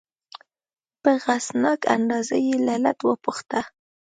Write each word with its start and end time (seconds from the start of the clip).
په 1.01 1.11
غصناک 1.23 1.81
انداز 1.95 2.27
یې 2.47 2.53
علت 2.69 2.97
وپوښته. 3.03 3.61